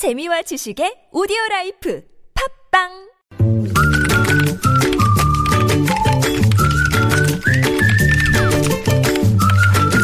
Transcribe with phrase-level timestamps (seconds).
[0.00, 2.00] 재미와 지식의 오디오 라이프.
[2.32, 3.09] 팟빵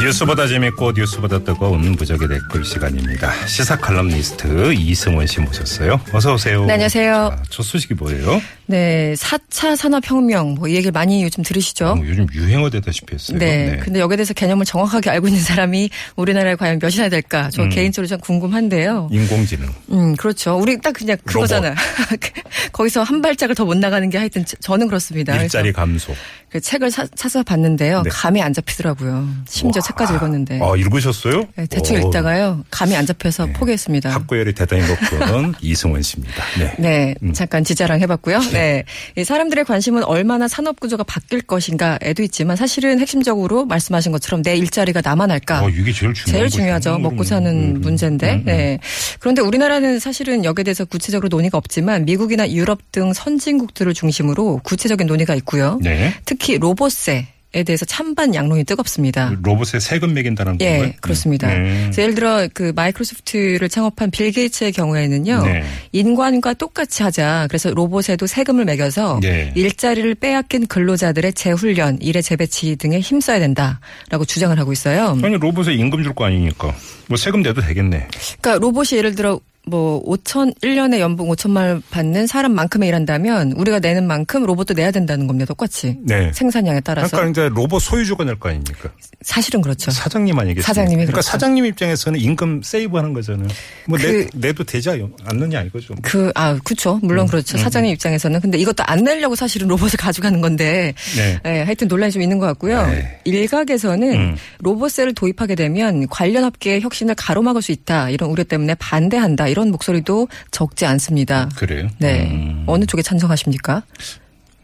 [0.07, 3.33] 뉴스보다 재밌고 뉴스보다 뜨거운 무적의 댓글 시간입니다.
[3.49, 6.01] 시사 칼럼니스트 이승원 씨 모셨어요.
[6.13, 6.65] 어서 오세요.
[6.65, 7.35] 네, 안녕하세요.
[7.37, 8.41] 자, 첫 소식이 뭐예요?
[8.67, 11.87] 네, 4차 산업혁명, 뭐, 이 얘기를 많이 요즘 들으시죠?
[11.87, 13.39] 어, 요즘 유행어 되다시피 했어요.
[13.39, 17.51] 네, 근데 여기에 대해서 개념을 정확하게 알고 있는 사람이 우리나라에 과연 몇이나 될까?
[17.53, 17.69] 저 음.
[17.69, 19.09] 개인적으로 좀 궁금한데요.
[19.11, 19.69] 인공지능.
[19.91, 20.57] 음, 그렇죠.
[20.57, 21.75] 우리 딱 그냥 그거잖아요.
[22.73, 25.37] 거기서 한 발짝을 더 못 나가는 게 하여튼 저- 저는 그렇습니다.
[25.43, 26.15] 일자리 감소.
[26.49, 28.03] 그 책을 사, 사서 봤는데요.
[28.03, 28.11] 네.
[28.11, 29.29] 감이 안 잡히더라고요.
[29.49, 30.61] 심지어 책까지 읽었는데.
[30.63, 31.45] 아, 읽으셨어요?
[31.57, 32.65] 네, 대충 오, 읽다가요.
[32.71, 34.11] 감이 안 잡혀서 포기했습니다.
[34.11, 36.45] 학구열이 대단히 높은 이승원 씨입니다.
[36.59, 36.75] 네.
[36.79, 37.33] 네, 음.
[37.33, 38.39] 잠깐 지자랑 해봤고요.
[38.53, 38.85] 네.
[39.17, 45.01] 이 사람들의 관심은 얼마나 산업 구조가 바뀔 것인가에도 있지만 사실은 핵심적으로 말씀하신 것처럼 내 일자리가
[45.31, 45.65] 할까?
[45.65, 46.99] 어, 이게 제일 중요한 제일 중요하죠.
[46.99, 48.35] 먹고 사는 음, 문제인데.
[48.35, 48.45] 음, 음.
[48.45, 48.79] 네.
[49.19, 55.35] 그런데 우리나라는 사실은 여기에 대해서 구체적으로 논의가 없지만 미국이나 유럽 등 선진국들을 중심으로 구체적인 논의가
[55.37, 55.79] 있고요.
[55.83, 56.13] 네.
[56.25, 59.33] 특히 로봇세 에 대해서 찬반 양론이 뜨겁습니다.
[59.43, 60.93] 로봇에 세금 매긴다는 예, 건가요?
[61.01, 61.49] 그렇습니다.
[61.49, 61.91] 네.
[61.97, 65.43] 예를 들어 그 마이크로소프트를 창업한 빌 게이츠의 경우에는요.
[65.45, 65.65] 네.
[65.93, 67.47] 인간과 똑같이 하자.
[67.49, 69.53] 그래서 로봇에도 세금을 매겨서 네.
[69.55, 75.17] 일자리를 빼앗긴 근로자들의 재훈련, 일의 재배치 등에 힘써야 된다라고 주장을 하고 있어요.
[75.23, 76.75] 아니, 로봇에 임금 줄 거 아니니까.
[77.09, 78.09] 뭐 세금 내도 되겠네.
[78.41, 84.07] 그러니까 로봇이 예를 들어 뭐 5천 1년에 연봉 5천만 원 받는 사람만큼에 일한다면 우리가 내는
[84.07, 85.47] 만큼 로봇도 내야 된다는 겁니다.
[85.47, 85.97] 똑같이.
[86.03, 86.31] 네.
[86.33, 87.17] 생산량에 따라서.
[87.17, 88.91] 그러니까 이제 로봇 소유주가 낼 거 아닙니까?
[89.23, 89.91] 사실은 그렇죠.
[89.91, 90.67] 사장님 아니겠습니까?
[90.67, 91.31] 사장님이 그러니까 그렇죠.
[91.31, 93.49] 사장님 입장에서는 임금 세이브하는 거잖아요.
[93.89, 94.89] 뭐 그- 내, 내도 되지
[95.25, 95.95] 않느냐 이거죠.
[96.03, 97.01] 그, 아, 그쵸.
[97.03, 97.59] 물론 그렇죠.
[97.59, 98.41] 사장님 입장에서는.
[98.41, 100.95] 근데 이것도 안 내려고 사실은 로봇을 가져가는 건데.
[101.17, 101.41] 네.
[101.45, 102.87] 예, 하여튼 논란이 좀 있는 것 같고요.
[102.87, 103.21] 네.
[103.25, 104.37] 일각에서는 음.
[104.61, 108.11] 로봇세를 도입하게 되면 관련 업계의 혁신을 가로막을 수 있다.
[108.11, 109.49] 이런 우려 때문에 반대한다.
[109.57, 111.49] 이런 목소리도 적지 않습니다.
[111.57, 111.89] 그래요.
[111.97, 112.31] 네.
[112.31, 113.85] 음, 어느 쪽에 찬성하십니까?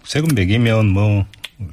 [0.05, 1.25] 세금 매기면 뭐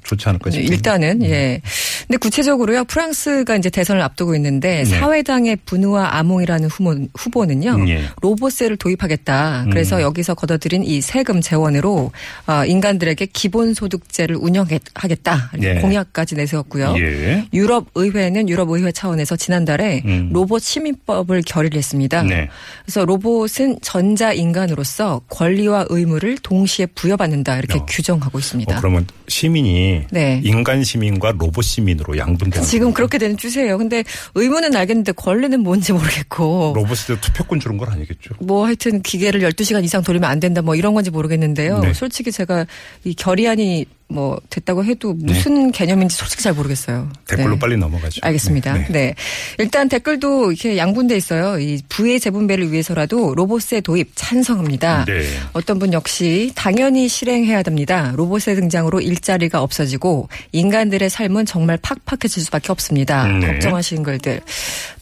[0.03, 0.65] 좋지 않을까 싶어요.
[0.65, 1.61] 네, 일단은 예.
[2.09, 2.85] 근데 구체적으로요.
[2.85, 4.85] 프랑스가 이제 대선을 앞두고 있는데 네.
[4.85, 7.87] 사회당의 분우와 아몽이라는 후보, 후보는요.
[7.87, 8.01] 예.
[8.23, 9.67] 로봇세를 도입하겠다.
[9.69, 10.01] 그래서 음.
[10.01, 12.11] 여기서 걷어들인 이 세금 재원으로
[12.47, 15.51] 어, 인간들에게 기본소득제를 운영하겠다.
[15.61, 15.75] 예.
[15.75, 16.95] 공약까지 내세웠고요.
[16.97, 17.45] 예.
[17.53, 20.31] 유럽 의회는 유럽 의회 차원에서 지난달에 음.
[20.33, 22.23] 로봇 시민법을 결의를 했습니다.
[22.23, 22.49] 네.
[22.85, 27.85] 그래서 로봇은 전자 인간으로서 권리와 의무를 동시에 부여받는다 이렇게 어.
[27.87, 28.75] 규정하고 있습니다.
[28.75, 30.41] 어, 그러면 시민이 네.
[30.43, 32.95] 인간 시민과 로봇 시민 으로 양분되는 지금 겁니까?
[32.97, 33.77] 그렇게 되는 추세예요.
[33.77, 34.03] 근데
[34.35, 36.73] 의무는 알겠는데 권리는 뭔지 모르겠고.
[36.75, 38.35] 로봇에 투표권 주는 건 아니겠죠.
[38.39, 41.79] 뭐 하여튼 기계를 12시간 이상 돌리면 안 된다 뭐 이런 건지 모르겠는데요.
[41.79, 41.93] 네.
[41.93, 42.65] 솔직히 제가
[43.03, 47.09] 이 결의안이 뭐 됐다고 해도 무슨 개념인지 솔직히 잘 모르겠어요.
[47.27, 47.59] 댓글로 네.
[47.59, 48.19] 빨리 넘어가죠.
[48.23, 48.73] 알겠습니다.
[48.73, 48.79] 네.
[48.79, 48.91] 네.
[48.91, 49.15] 네.
[49.59, 51.59] 일단 댓글도 이렇게 양분돼 있어요.
[51.59, 55.05] 이 부의 재분배를 위해서라도 로봇세 도입 찬성합니다.
[55.05, 55.21] 네.
[55.53, 58.11] 어떤 분 역시 당연히 실행해야 됩니다.
[58.15, 63.27] 로봇의 등장으로 일자리가 없어지고 인간들의 삶은 정말 팍팍해질 수밖에 없습니다.
[63.27, 63.45] 네.
[63.45, 64.41] 걱정하시는 글들.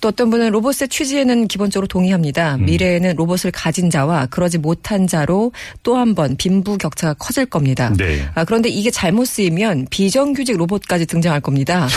[0.07, 2.55] 또 어떤 분은 로봇의 취지에는 기본적으로 동의합니다.
[2.55, 2.65] 음.
[2.65, 5.51] 미래에는 로봇을 가진 자와 그러지 못한 자로
[5.83, 7.91] 또 한 번 빈부 격차가 커질 겁니다.
[7.97, 8.25] 네.
[8.33, 11.87] 아, 그런데 이게 잘못 쓰이면 비정규직 로봇까지 등장할 겁니다.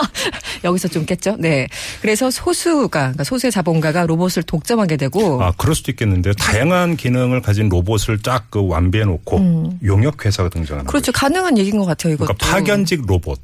[0.64, 1.36] 여기서 좀 깼죠?
[1.38, 1.66] 네.
[2.00, 5.42] 그래서 소수가, 그러니까 소수의 자본가가 로봇을 독점하게 되고.
[5.42, 6.32] 아, 그럴 수도 있겠는데요.
[6.34, 10.86] 다양한 기능을 가진 로봇을 쫙 그 완비해 놓고 용역 회사가 등장하는 음.
[10.86, 11.12] 그렇죠.
[11.12, 11.12] 거죠.
[11.12, 12.34] 가능한 얘기인 것 같아요, 이것도.
[12.34, 13.38] 그러니까 파견직 로봇.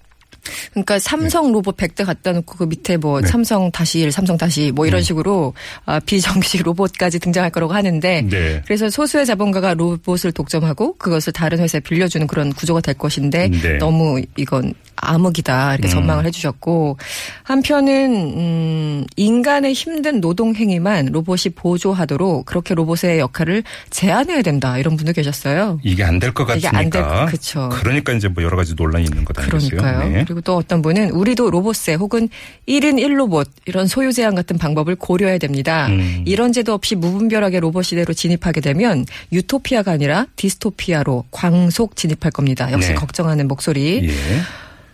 [0.70, 3.26] 그러니까 삼성 로봇 100대 갖다 놓고 그 밑에 뭐 네.
[3.26, 8.62] 삼성 다시 1, 삼성 다시 뭐 이런 식으로 아, 비정규직 로봇까지 등장할 거라고 하는데 네.
[8.64, 13.78] 그래서 소수의 자본가가 로봇을 독점하고 그것을 다른 회사에 빌려주는 그런 구조가 될 것인데 네.
[13.78, 15.90] 너무 이건 암흑이다 이렇게 음.
[15.90, 16.96] 전망을 해주셨고
[17.44, 25.12] 한편은 음, 인간의 힘든 노동 행위만 로봇이 보조하도록 그렇게 로봇의 역할을 제한해야 된다 이런 분도
[25.12, 25.80] 계셨어요.
[25.82, 26.78] 이게 안 될것 이게 같으니까.
[26.78, 27.68] 안될 것- 그쵸.
[27.72, 29.70] 그러니까 이제 뭐 여러 가지 논란이 있는 것 아니겠어요?
[29.70, 30.08] 그러니까요.
[30.10, 30.24] 네.
[30.24, 32.28] 그리고 또 어떤 분은 우리도 로봇세 혹은
[32.68, 35.86] 1인 1로봇 이런 소유 제한 같은 방법을 고려해야 됩니다.
[35.88, 36.22] 음.
[36.26, 42.70] 이런 제도 없이 무분별하게 로봇 시대로 진입하게 되면 유토피아가 아니라 디스토피아로 광속 진입할 겁니다.
[42.72, 42.94] 역시 네.
[42.94, 44.08] 걱정하는 목소리.
[44.08, 44.12] 예.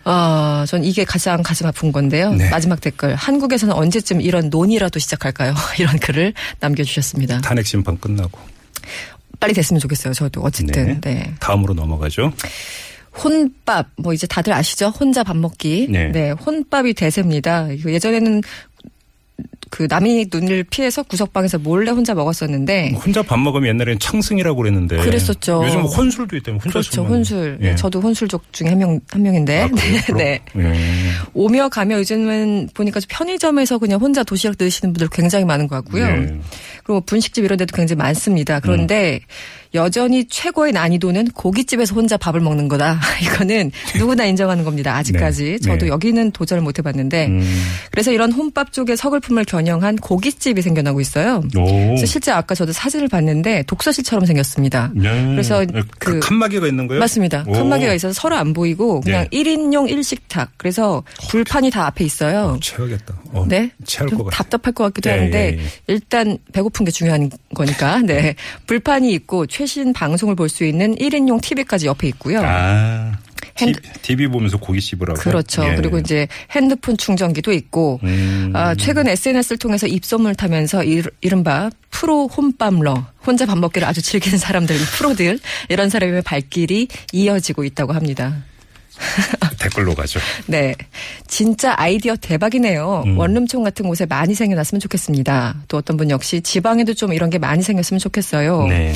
[0.05, 2.31] 아, 전 이게 가장 가슴 아픈 건데요.
[2.33, 2.49] 네.
[2.49, 3.15] 마지막 댓글.
[3.15, 5.55] 한국에서는 언제쯤 이런 논의라도 시작할까요?
[5.79, 7.41] 이런 글을 남겨주셨습니다.
[7.41, 8.39] 탄핵 심판 끝나고.
[9.39, 10.13] 빨리 됐으면 좋겠어요.
[10.13, 10.99] 저도 어쨌든.
[11.01, 11.13] 네.
[11.13, 11.33] 네.
[11.39, 12.31] 다음으로 넘어가죠.
[13.23, 14.89] 혼밥 뭐 이제 다들 아시죠?
[14.89, 15.87] 혼자 밥 먹기.
[15.89, 16.31] 네.
[16.31, 17.69] 혼밥이 대세입니다.
[17.71, 18.41] 이거 예전에는
[19.69, 24.97] 그 남이 눈을 피해서 구석방에서 몰래 혼자 먹었었는데 혼자 밥 먹으면 옛날에는 청승이라고 그랬는데.
[24.97, 25.63] 그랬었죠.
[25.65, 27.17] 요즘 혼술도 있다면 그렇죠 술 먹는.
[27.17, 27.57] 혼술.
[27.61, 27.75] 예.
[27.75, 29.61] 저도 혼술족 중에 한 명 한 명인데.
[29.63, 29.69] 아?
[30.15, 30.39] 네.
[30.57, 30.73] 예.
[31.33, 36.05] 오며 가며 요즘은 보니까 편의점에서 그냥 혼자 도시락 드시는 분들 굉장히 많은 것 같고요.
[36.05, 36.39] 예.
[36.83, 38.59] 그리고 분식집 이런 데도 굉장히 많습니다.
[38.59, 39.19] 그런데
[39.75, 42.99] 여전히 최고의 난이도는 고깃집에서 혼자 밥을 먹는 거다.
[43.21, 44.95] 이거는 누구나 인정하는 겁니다.
[44.95, 45.43] 아직까지.
[45.43, 45.57] 네.
[45.59, 45.87] 저도 네.
[45.89, 47.27] 여기는 도전을 못 해봤는데.
[47.27, 47.63] 음.
[47.91, 51.43] 그래서 이런 혼밥 쪽의 서글픔을 겨냥한 고깃집이 생겨나고 있어요.
[51.57, 51.65] 오.
[51.65, 54.91] 그래서 실제 아까 저도 사진을 봤는데 독서실처럼 생겼습니다.
[54.95, 55.25] 네.
[55.27, 56.99] 그래서 그 그- 칸막이가 있는 거예요?
[56.99, 57.43] 맞습니다.
[57.47, 57.51] 오.
[57.51, 59.37] 칸막이가 있어서 서로 안 보이고 그냥 네.
[59.43, 60.51] 1인용 식탁.
[60.57, 62.57] 그래서 불판이 다 앞에 있어요.
[62.61, 63.13] 체하겠다.
[63.33, 63.69] 어, 네.
[63.85, 64.37] 체할 좀것 같아.
[64.43, 65.67] 답답할 것 같기도 예, 하는데 예, 예.
[65.87, 67.99] 일단 배고픈 게 중요한 거니까.
[67.99, 68.35] 네.
[68.67, 72.41] 불판이 있고 최신 방송을 볼 수 있는 1인용 TV까지 옆에 있고요.
[72.43, 73.11] 아.
[73.57, 75.17] 핸드- TV 보면서 고기 씹으라고.
[75.19, 75.63] 그렇죠.
[75.65, 75.75] 예.
[75.75, 78.51] 그리고 이제 핸드폰 충전기도 있고 음.
[78.53, 84.37] 아, 최근 SNS를 통해서 입소문을 타면서 이- 이른바 프로 혼밥러 혼자 밥 먹기를 아주 즐기는
[84.37, 85.39] 사람들 프로들
[85.69, 88.43] 이런 사람의 발길이 이어지고 있다고 합니다.
[89.59, 90.19] 댓글로 가죠.
[90.47, 90.75] 네.
[91.27, 93.03] 진짜 아이디어 대박이네요.
[93.05, 93.17] 음.
[93.17, 95.55] 원룸촌 같은 곳에 많이 생겨났으면 좋겠습니다.
[95.67, 98.67] 또 어떤 분 역시 지방에도 좀 이런 게 많이 생겼으면 좋겠어요.
[98.67, 98.93] 네.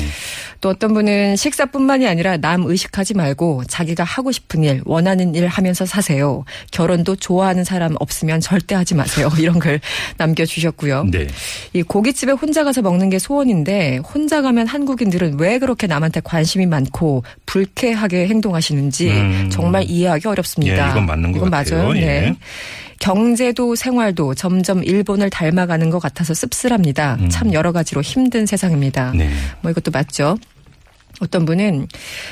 [0.60, 5.86] 또 어떤 분은 식사뿐만이 아니라 남 의식하지 말고 자기가 하고 싶은 일, 원하는 일 하면서
[5.86, 6.44] 사세요.
[6.70, 9.30] 결혼도 좋아하는 사람 없으면 절대 하지 마세요.
[9.40, 9.80] 이런 글
[10.18, 11.04] 남겨주셨고요.
[11.10, 11.26] 네.
[11.72, 17.24] 이 고깃집에 혼자 가서 먹는 게 소원인데 혼자 가면 한국인들은 왜 그렇게 남한테 관심이 많고
[17.46, 19.48] 불쾌하게 행동하시는지 음.
[19.50, 20.86] 정말 이해하기 어렵습니다.
[20.86, 21.82] 예, 이건 맞는 것 이건 같아요.
[21.84, 21.96] 맞아요.
[21.96, 22.00] 예.
[22.00, 22.36] 네.
[22.98, 27.18] 경제도 생활도 점점 일본을 닮아가는 것 같아서 씁쓸합니다.
[27.30, 29.12] 참 여러 가지로 힘든 세상입니다.
[29.12, 29.18] 음.
[29.18, 29.30] 네.
[29.62, 30.36] 뭐 이것도 맞죠.
[31.20, 31.86] 어떤 분은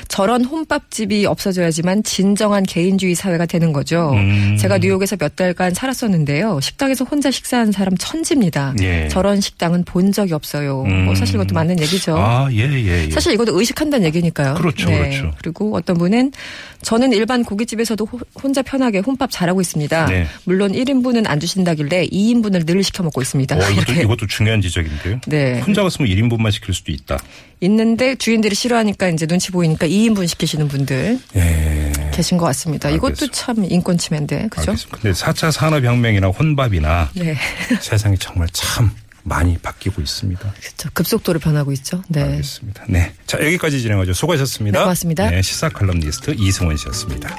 [0.07, 4.11] 저런 혼밥집이 없어져야지만 진정한 개인주의 사회가 되는 거죠.
[4.13, 4.57] 음.
[4.59, 6.59] 제가 뉴욕에서 몇 달간 살았었는데요.
[6.59, 8.73] 식당에서 혼자 식사하는 사람 천지입니다.
[8.81, 9.07] 예.
[9.09, 10.83] 저런 식당은 본 적이 없어요.
[10.83, 11.05] 음.
[11.05, 12.17] 뭐 사실 이것도 맞는 얘기죠.
[12.17, 13.09] 아, 예, 예, 예.
[13.11, 14.53] 사실 이것도 의식한다는 얘기니까요.
[14.55, 14.59] 네.
[14.59, 15.31] 그렇죠, 그렇죠.
[15.37, 16.31] 그리고 어떤 분은
[16.81, 20.05] 저는 일반 고깃집에서도 호- 혼자 편하게 혼밥 잘하고 있습니다.
[20.07, 20.25] 네.
[20.45, 23.55] 물론 1인분은 안 주신다길래 2인분을 늘 시켜 먹고 있습니다.
[23.55, 23.93] 어, 이것도.
[24.01, 25.19] 이것도 중요한 지적인데요.
[25.27, 25.59] 네.
[25.59, 27.19] 혼자 갔으면 1인분만 시킬 수도 있다.
[27.61, 31.91] 있는데 주인들이 싫어 하니까 이제 눈치 보이니까 2인분 시키시는 분들 예.
[32.11, 32.89] 계신 것 같습니다.
[32.89, 33.35] 이것도 알겠습니다.
[33.37, 34.73] 참 인권 침해인데, 그죠?
[34.91, 37.35] 근데 4차 산업혁명이나 혼밥이나 네.
[37.81, 38.91] 세상이 정말 참
[39.23, 40.39] 많이 바뀌고 있습니다.
[40.39, 40.89] 그렇죠.
[40.93, 42.01] 급속도로 변하고 있죠.
[42.07, 42.23] 네.
[42.23, 42.85] 알겠습니다.
[42.87, 43.13] 네.
[43.27, 44.13] 자, 여기까지 진행하죠.
[44.13, 44.79] 수고하셨습니다.
[44.79, 45.29] 네, 고맙습니다.
[45.29, 47.29] 네, 시사 칼럼니스트 이승원 씨였습니다.